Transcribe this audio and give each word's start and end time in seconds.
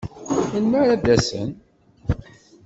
Melmi 0.51 0.79
ad 0.93 1.01
d-asen? 1.05 1.49